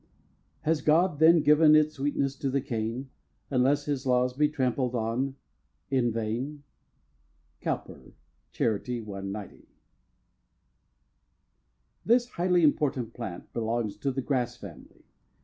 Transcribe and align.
Has 0.61 0.81
God 0.81 1.19
then 1.19 1.43
given 1.43 1.75
its 1.75 1.93
sweetness 1.93 2.35
to 2.37 2.49
the 2.49 2.59
cane, 2.59 3.11
Unless 3.51 3.85
His 3.85 4.03
laws 4.07 4.33
be 4.33 4.49
trampled 4.49 4.95
on—in 4.95 6.11
vain? 6.11 6.63
—Cowper: 7.59 8.15
Charity, 8.51 8.99
190. 8.99 9.67
This 12.03 12.29
highly 12.29 12.63
important 12.63 13.13
plant 13.13 13.53
belongs 13.53 13.95
to 13.97 14.09
the 14.11 14.23
grass 14.23 14.57
family. 14.57 15.03